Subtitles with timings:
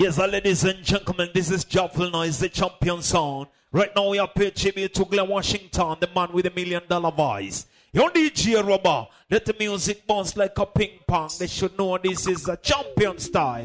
[0.00, 3.46] Yes, uh, ladies and gentlemen, this is Joffel Noise, the champion sound.
[3.70, 7.12] Right now we are paying tribute to Glen Washington, the man with a million dollar
[7.12, 7.66] voice.
[7.92, 11.30] Your DJ Rubber, let the music bounce like a ping pong.
[11.38, 13.62] They should know this is a champion style.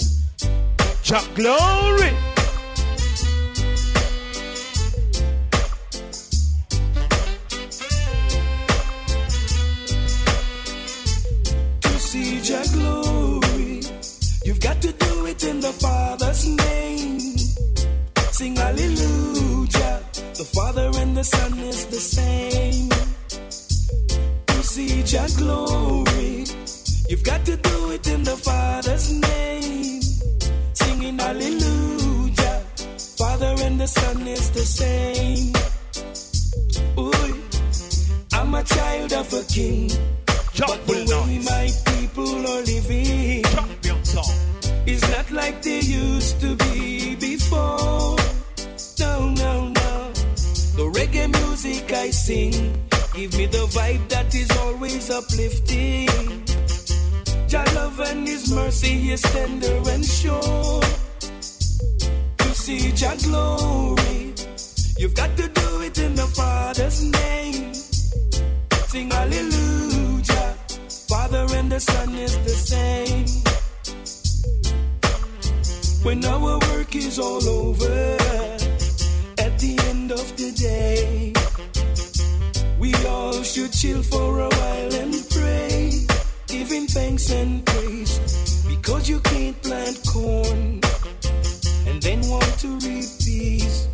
[1.01, 2.13] Chuck Glory!
[11.81, 13.81] to see your glory.
[14.45, 14.98] You've got to
[15.69, 17.19] the Father's name.
[18.31, 20.01] Sing hallelujah.
[20.39, 22.89] The Father and the Son is the same.
[24.47, 26.45] To see your glory.
[27.09, 30.01] You've got to do it in the Father's name.
[30.73, 32.57] Singing hallelujah.
[33.21, 35.53] Father and the Son is the same.
[36.97, 37.33] Ooh,
[38.33, 39.91] I'm a child of a king.
[40.57, 43.78] But the way my people are living
[44.89, 48.15] is not like they used to be before.
[48.99, 49.95] No, no, no.
[50.77, 52.53] The reggae music I sing
[53.13, 56.07] give me the vibe that is always uplifting.
[57.47, 60.81] Jah love and His mercy is tender and sure.
[62.41, 64.33] To see Jah glory,
[64.97, 67.73] you've got to do it in the Father's name.
[68.91, 70.55] Sing hallelujah.
[71.09, 73.48] Father and the Son is the same.
[76.01, 78.15] When our work is all over,
[79.37, 81.33] at the end of the day,
[82.79, 85.91] we all should chill for a while and pray,
[86.47, 88.65] giving thanks and praise.
[88.65, 90.79] Because you can't plant corn
[91.85, 93.89] and then want to reap peas.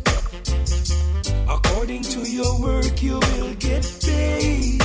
[1.48, 4.80] According to your work, you will get paid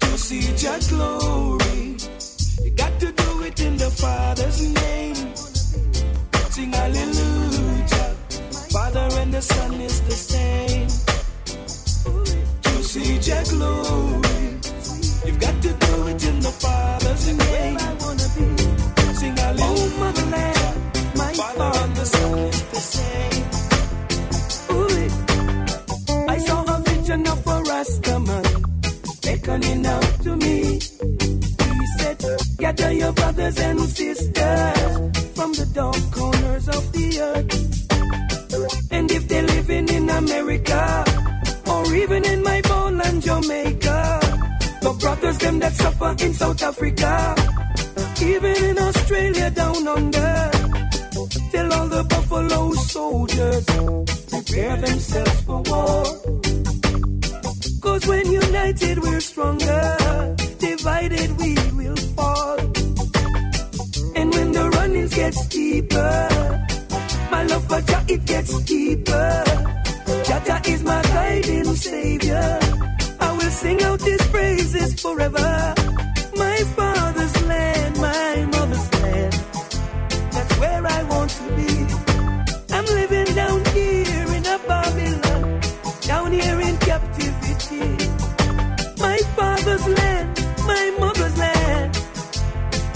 [0.00, 1.96] to see your glory.
[2.64, 5.39] You got to do it in the Father's name.
[6.50, 8.16] Sing hallelujah.
[8.72, 10.89] Father and the Son is the same.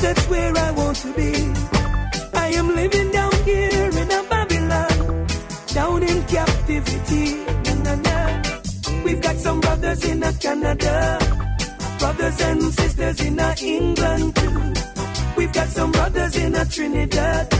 [0.05, 1.33] That's where I want to be.
[2.35, 5.27] I am living down here in a Babylon,
[5.73, 7.27] down in captivity.
[7.65, 8.19] Na, na, na.
[9.03, 10.97] We've got some brothers in a Canada,
[11.99, 14.75] brothers and sisters in a England too.
[15.39, 17.51] We've got some brothers in a Trinidad.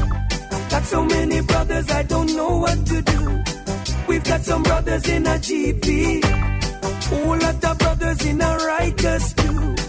[0.69, 3.43] Got so many brothers, I don't know what to do.
[4.07, 6.25] We've got some brothers in a GP.
[7.09, 9.84] Whole lot of brothers in a Rikers too.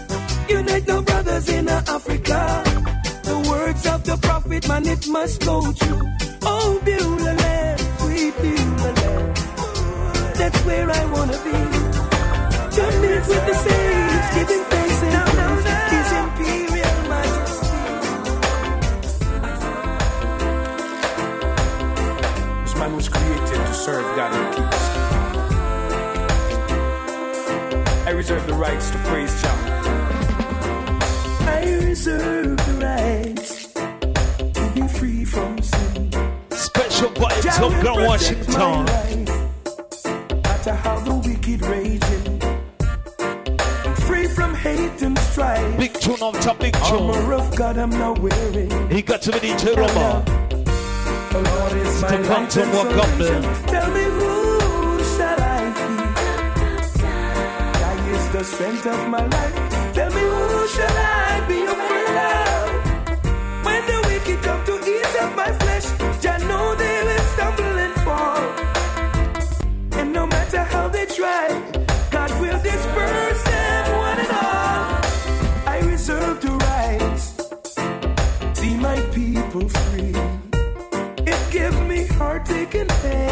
[0.48, 2.62] Unite the brothers in Africa.
[3.24, 6.08] The words of the prophet, man, it must go true.
[6.42, 9.36] Oh, beautiful land, sweet beautiful land.
[10.38, 11.50] That's where I wanna be.
[12.76, 15.14] To meet with the saints, giving thanks and
[16.22, 17.66] imperial majesty.
[22.62, 24.86] This man was created to serve God and peace.
[28.06, 29.95] I reserve the rights to praise Jah.
[31.96, 36.12] I reserve the rights to be free from sin.
[36.50, 38.84] Special vibes of Glen Washington.
[40.42, 42.38] Matter how the wicked raging.
[44.06, 45.78] Free from hate and strife.
[45.78, 47.32] Big tune on top, big Armor tune.
[47.32, 48.90] of God I'm now wearing.
[48.90, 50.22] He got to be DJ Rubber.
[51.32, 53.42] The Lord is my The light Phantom and walk up there.
[53.68, 56.12] Tell me who shall I fear?
[57.80, 59.94] Thy is the strength of my life.
[59.94, 61.65] Tell me who shall I be
[82.44, 83.25] taking pain.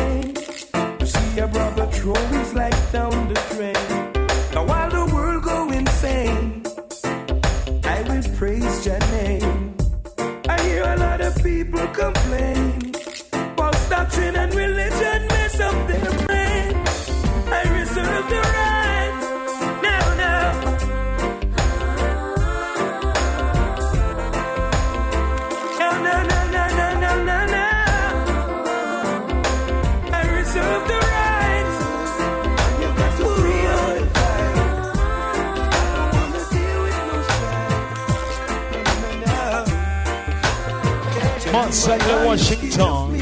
[41.74, 43.16] Monsanto, Washington.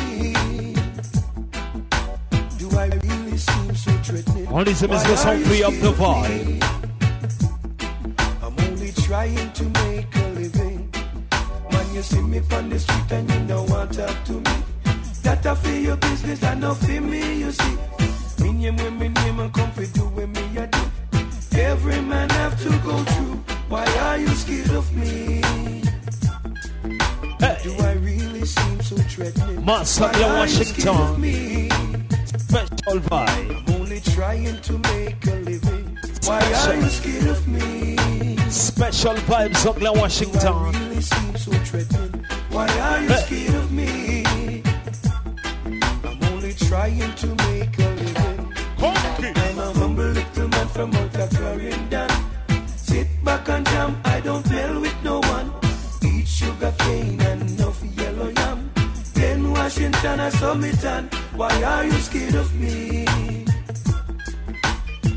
[2.58, 4.46] Do I really seem so threatening?
[4.48, 6.62] All these is the song free up the vibe.
[8.42, 10.90] I'm only trying to make a living.
[11.70, 14.56] Man, you see me on the street and you don't want to talk to me.
[15.22, 17.78] That I feel your business, I know feel me, you see.
[18.42, 21.58] Me name when me name and come for do when me I do.
[21.58, 23.36] Every man have to go through.
[23.70, 25.81] Why are you scared of me?
[27.42, 29.62] Hey, Do I really seem so threatening?
[29.64, 31.20] Monsanto, Why are you scared of Washington.
[31.20, 31.68] me?
[32.26, 33.66] special vibe.
[33.68, 35.98] I'm only trying to make a living.
[36.24, 37.96] Why are you scared of me?
[38.48, 42.24] Special vibes, Oakland, Do I really seem so threatening?
[42.50, 43.22] Why are you Hey.
[43.26, 44.24] scared of me?
[46.04, 48.54] I'm only trying to make a living.
[48.82, 52.10] I'm a humble little man from out of Clarendon.
[52.76, 55.50] Sit back and jam, I don't tell with no one.
[56.04, 57.21] Eat sugar cane
[60.12, 63.04] Washington, I submit and why are you scared of me?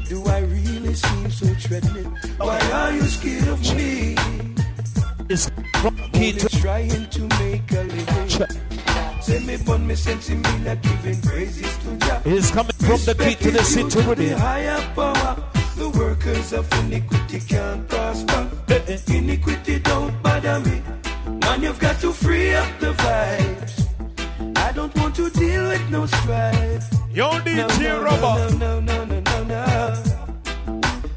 [0.08, 2.06] Do I really seem so threatening?
[2.38, 4.16] Why are you scared of me?
[5.28, 5.50] It's
[5.82, 8.30] from key Only to trying to make a living.
[9.22, 12.22] Say me bun me sense me like giving praises to Jah.
[12.26, 14.38] It's coming from the key to the city with the it.
[14.38, 15.36] higher power.
[15.76, 18.50] The workers of iniquity can't prosper.
[18.70, 18.98] Eh, eh.
[19.14, 20.82] Iniquity don't bother me.
[21.42, 23.55] Man, you've got to free up the vibes.
[25.96, 26.84] No strife.
[27.14, 28.54] Yo, No, DJ no, Robert.
[28.60, 30.04] no, no, no, no, no, no.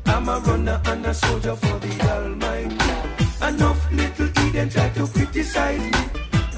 [0.07, 2.77] I'm a runner and a soldier for the Almighty.
[3.49, 6.03] Enough little Eden try to criticize me.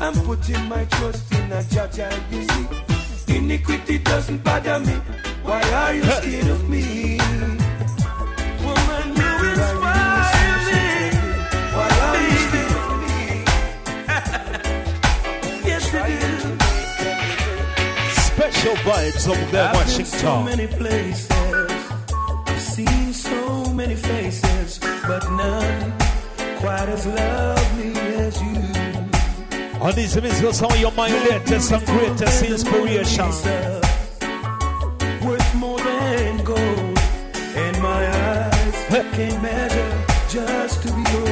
[0.01, 1.99] I'm putting my trust in a judge,
[2.31, 3.37] you see.
[3.37, 4.95] Iniquity doesn't bother me.
[5.43, 7.20] Why are you scared of me?
[18.61, 21.31] Special vibes, Oakland, I've been so many places.
[22.47, 25.95] I've seen so many faces, but none
[26.59, 29.81] quite as lovely as you.
[29.81, 33.25] On this is the song your mind latest and greatest inspiration.
[33.25, 33.81] Uh,
[35.25, 36.99] worth more than gold,
[37.57, 41.30] and my eyes can't measure just to be You're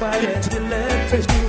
[0.00, 1.47] none t- quite as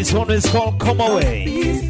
[0.00, 1.89] This one is called Come Away.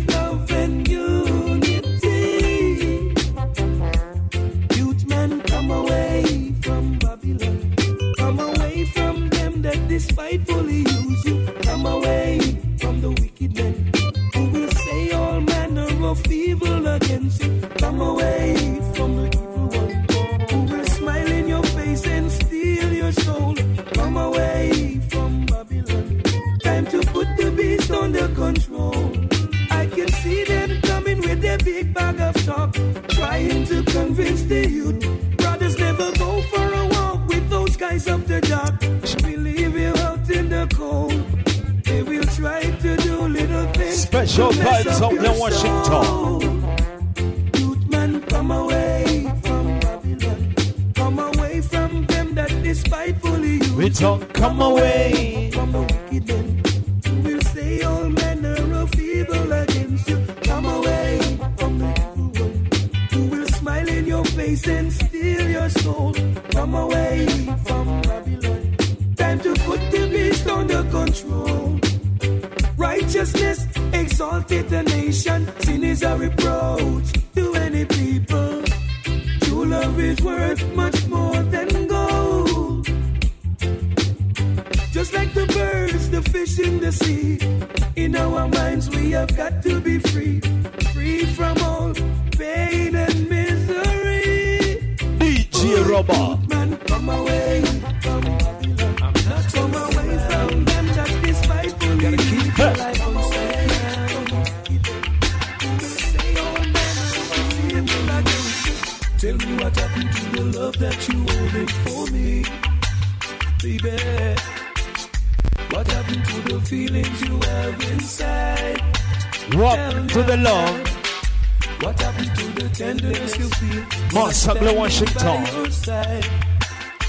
[121.83, 123.85] What happened to the tenderness you feel?
[124.11, 125.43] Glow Washington.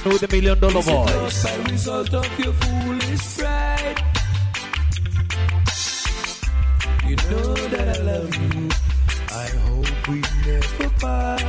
[0.06, 1.44] Know the million dollar voice.
[1.44, 4.02] by result of your foolish pride?
[7.06, 8.70] You know that I love you.
[9.30, 11.44] I hope we never part.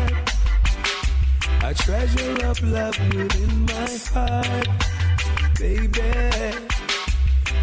[1.62, 4.68] I treasure up love within my heart,
[5.60, 6.58] baby.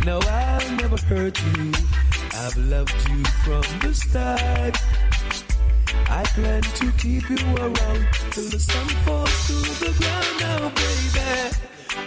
[0.05, 1.73] No, I'll never hurt you.
[2.33, 4.77] I've loved you from the start.
[6.09, 11.55] I plan to keep you around till the sun falls to the ground now, baby.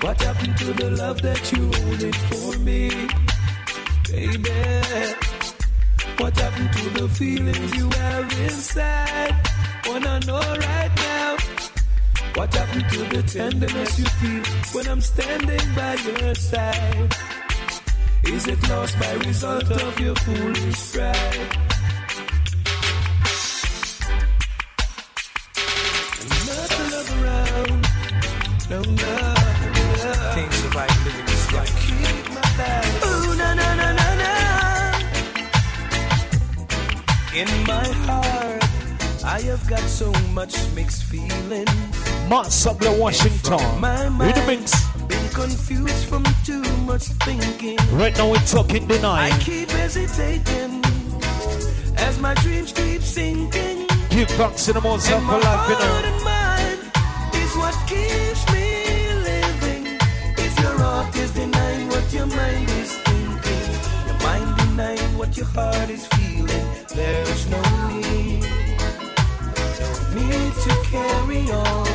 [0.04, 2.90] What happened to the love that you holding for me,
[4.10, 5.12] baby?
[6.18, 9.36] What happened to the feelings you have inside?
[9.86, 11.36] Wanna know right now?
[12.34, 14.42] What happened to the tenderness you feel
[14.72, 17.14] when I'm standing by your side?
[18.24, 21.71] Is it lost by result of your foolish pride?
[28.72, 30.12] No, no, no.
[30.34, 31.72] Can't survive living this life.
[31.84, 33.04] Keep my life.
[33.04, 34.32] Ooh, na na na na na.
[37.34, 38.64] In my heart,
[39.24, 41.70] I have got so much mixed feelings.
[42.30, 43.60] Master Glow Washington.
[43.80, 44.72] My In the mix.
[45.06, 47.76] been confused from too much thinking.
[47.92, 50.82] Right now we're talking the I keep hesitating
[51.98, 53.86] as my dreams keep sinking.
[54.08, 56.22] Give thanks to the most And my for life, you know.
[65.32, 68.42] What your heart is feeling, there's no need,
[70.12, 71.86] no need to carry on.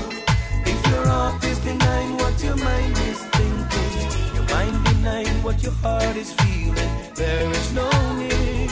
[0.65, 5.73] If your heart is denying what your mind is thinking, your mind denying what your
[5.83, 8.71] heart is feeling, there is no need.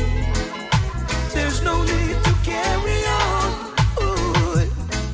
[1.31, 3.51] There's no need to carry on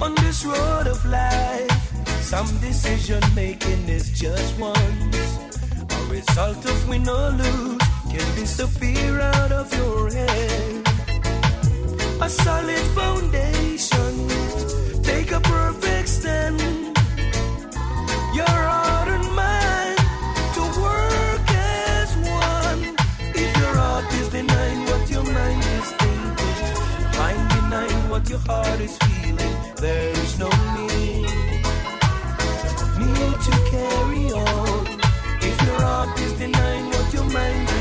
[0.02, 1.70] on this road of life.
[2.22, 5.40] Some decision making is just once.
[5.90, 7.82] A result of win or lose
[8.12, 10.86] can disappear out of your head.
[12.22, 14.14] A solid foundation,
[15.02, 16.60] take a perfect stand.
[18.36, 19.98] Your heart and mind
[20.56, 22.10] to work as
[22.44, 22.82] one.
[23.44, 26.60] If your heart is denying what your mind is thinking,
[27.18, 31.32] mind denying what your heart is feeling, there is no need,
[33.00, 35.00] need to carry on.
[35.50, 37.81] If your heart is denying what your mind is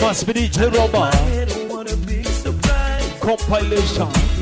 [0.00, 0.48] must be
[3.20, 4.37] compilation.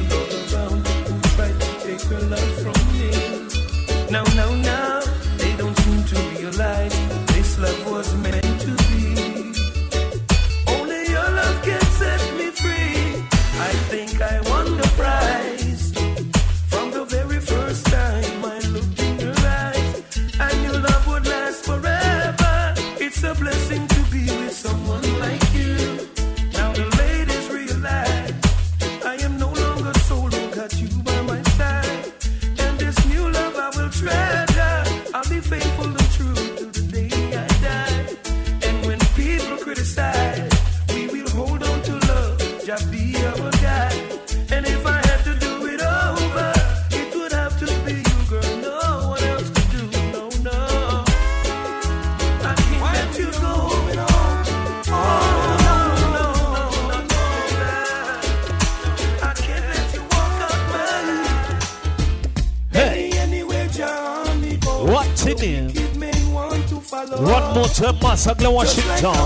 [65.38, 65.68] City.
[67.18, 69.16] Rockmore to Massagla, Washington.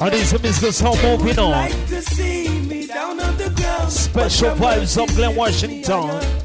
[0.00, 0.72] And these are Mr.
[0.72, 1.70] Sound moving on.
[3.90, 6.35] Special vibes of Glen Washington.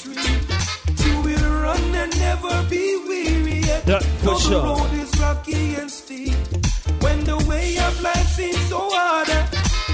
[0.00, 0.14] tree.
[1.04, 3.60] You will run and never be weary.
[3.86, 4.50] Yeah, for sure.
[4.50, 6.34] the road is rocky and steep.
[7.00, 9.28] When the way of life seems so hard,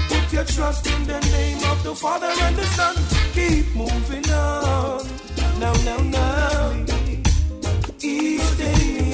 [0.09, 2.95] put your trust in the name of the Father and the Son.
[3.33, 5.05] Keep moving on.
[5.59, 6.85] Now, now, now.
[8.01, 9.11] Each day.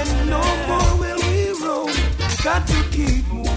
[0.00, 1.92] And no more will we roam.
[2.42, 3.51] Got to keep moving.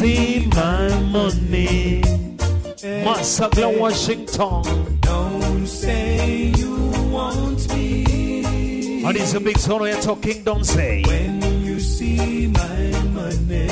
[0.00, 2.02] see my money.
[2.82, 3.04] Eh.
[3.04, 4.62] Massacre, Washington.
[5.00, 6.74] Don't say you
[7.12, 9.04] want me.
[9.04, 11.02] And it's a big story you're talking, don't say.
[11.06, 12.80] When you see my
[13.18, 13.68] money.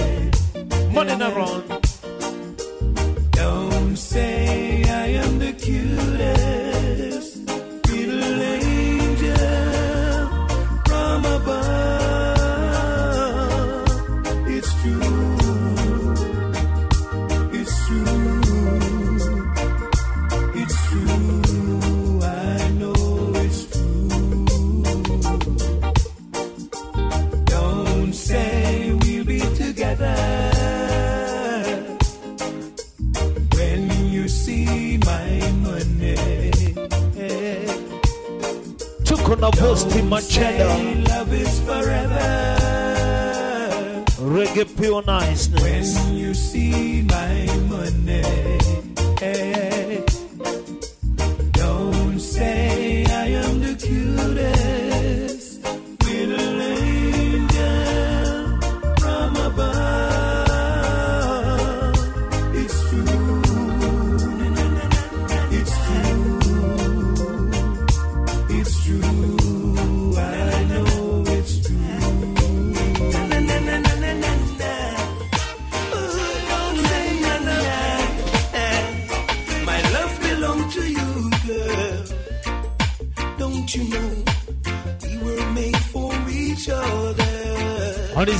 [0.93, 1.88] Money in the.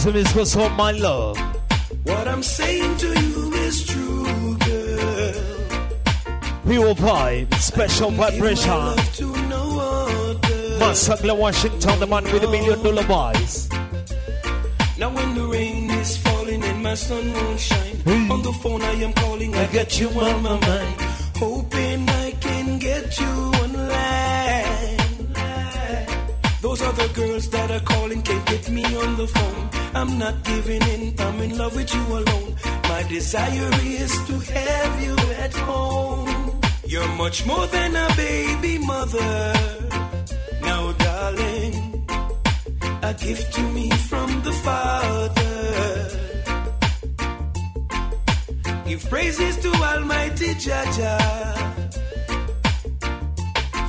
[0.00, 1.37] Please, what's up, my love?
[2.04, 5.34] What I'm saying to you is true, girl.
[6.64, 8.96] Pure vibe, special vibration.
[10.78, 13.68] Massacre Washington, the man with a million dollar voice.
[14.98, 18.28] Now when the rain is falling and my sun won't shine, hey.
[18.30, 21.00] on the phone I am calling, I, I got you on my mind,
[21.37, 23.98] hoping I can get you online.
[26.62, 29.67] Those other girls that are calling can't get me on the phone.
[29.94, 32.55] I'm not giving in, I'm in love with you alone.
[32.85, 36.61] My desire is to have you at home.
[36.87, 39.53] You're much more than a baby mother.
[40.62, 42.07] Now, darling,
[43.03, 45.44] a gift to me from the Father.
[48.87, 51.18] Give praises to Almighty Jaja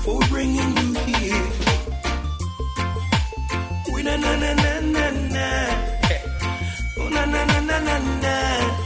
[0.03, 1.47] for bringing you here.
[3.93, 5.78] We na na na na na na
[7.69, 8.78] na na na.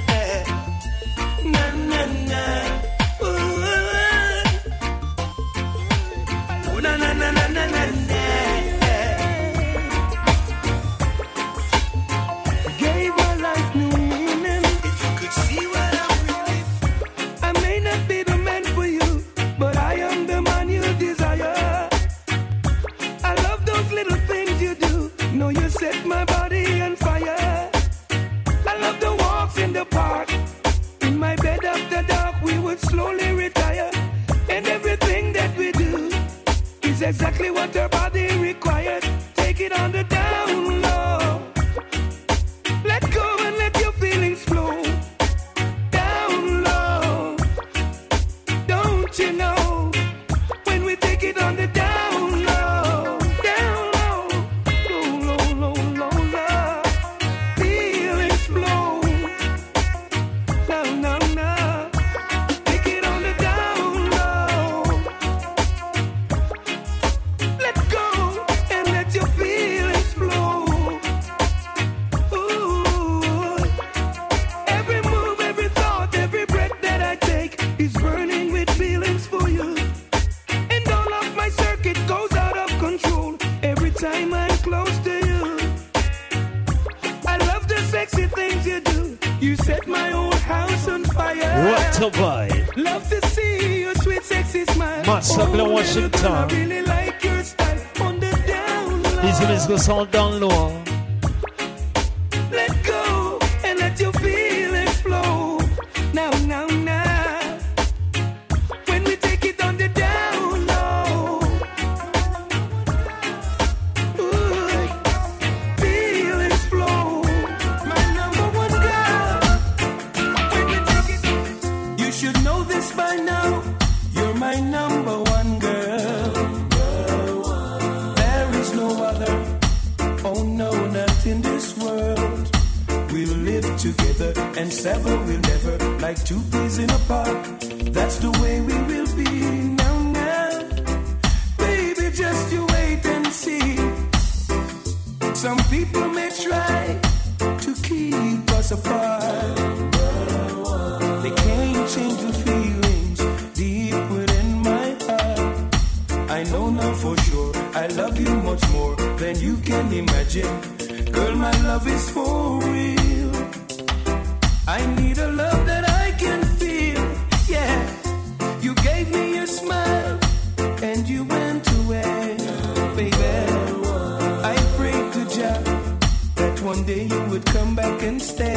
[176.73, 178.55] one day you would come back and stay.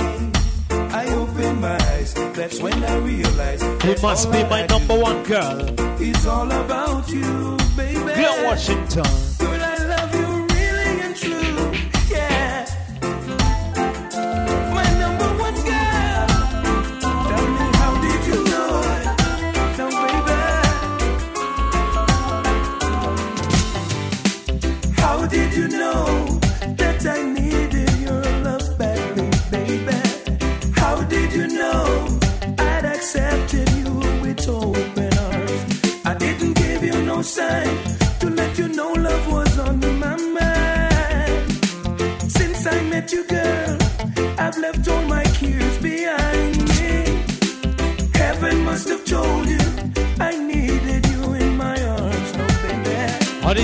[0.70, 3.64] I opened my eyes, that's when I realized.
[3.84, 5.60] It must be my number one girl.
[6.00, 8.14] It's all about you, baby.
[8.14, 9.36] Dear Washington.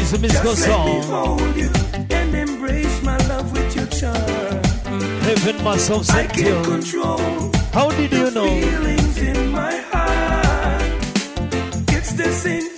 [0.02, 1.70] Just let me hold you
[2.10, 4.64] and embrace my love with your charm.
[5.22, 6.56] Heaven must have sent you.
[7.72, 8.44] How did you know?
[8.44, 10.82] Feelings in my heart.
[11.88, 12.71] It's the same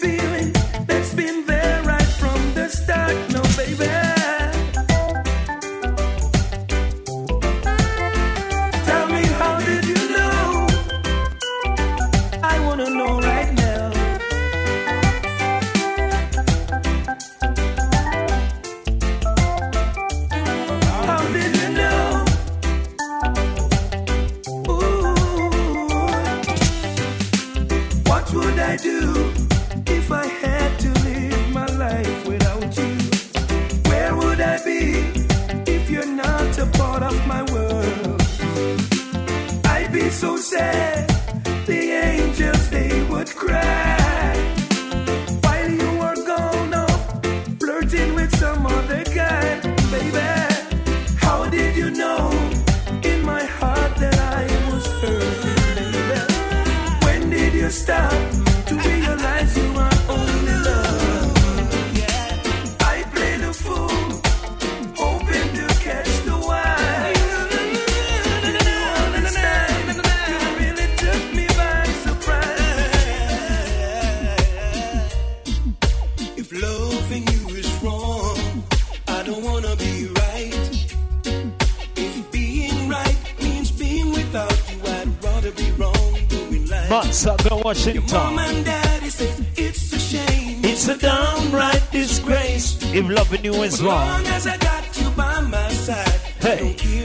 [87.86, 88.08] Washington.
[88.08, 90.64] Your mom and daddy it's a shame.
[90.64, 92.78] It's a downright disgrace.
[92.94, 94.08] If loving you is wrong.
[94.08, 96.08] As long as I got you by my side.
[96.40, 97.03] Hey.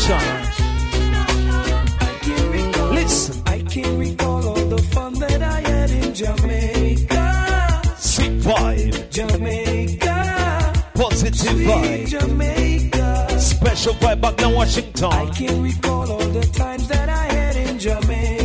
[0.00, 0.14] I
[2.94, 3.42] Listen.
[3.46, 3.58] I
[3.98, 7.82] recall all the fun that I had in Jamaica.
[7.96, 9.10] Sweet.
[9.10, 10.72] Jamaica.
[10.94, 12.06] Positive vibe.
[12.06, 13.40] Jamaica.
[13.40, 15.12] Special vibe back in Washington.
[15.12, 18.37] I can recall all the times that I had in Jamaica.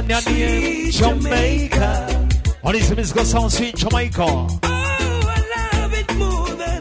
[0.00, 2.28] on your name, Jamaica.
[2.62, 4.22] All these music go sound sweet, Jamaica.
[4.22, 6.80] Oh, I love it more than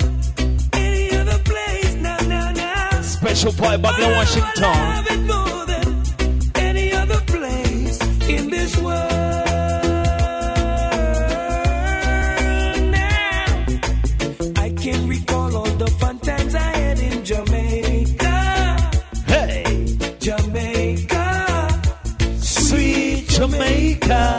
[0.73, 1.95] any other place.
[1.95, 3.01] Special now, now.
[3.01, 5.58] Special boy, Babylon, oh, Washington.
[24.09, 24.38] 가.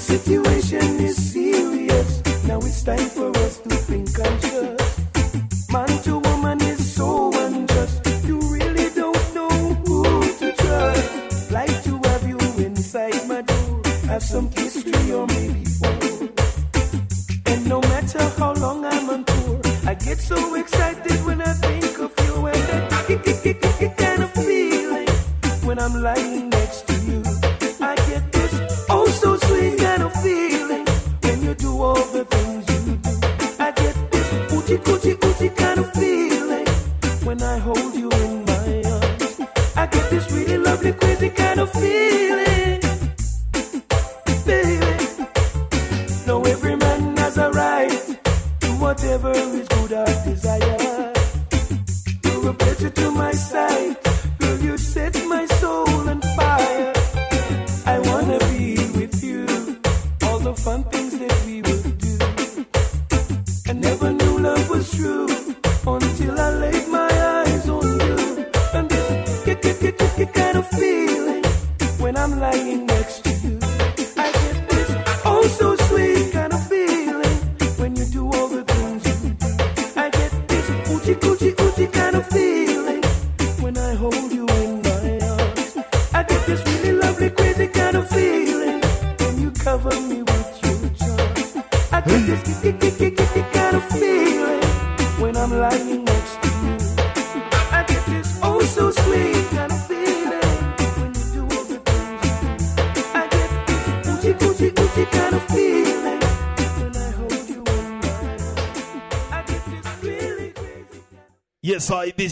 [0.00, 0.59] situation.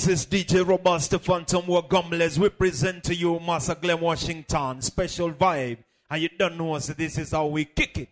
[0.09, 2.39] is DJ Robusta Phantom War Gumbles.
[2.39, 5.79] We present to you Master Glen Washington, special vibe.
[6.09, 8.09] And you don't know, so this is how we kick it.